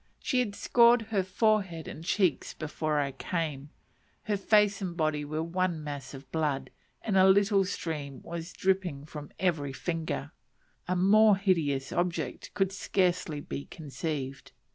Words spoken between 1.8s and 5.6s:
and cheeks before I came; her face and body were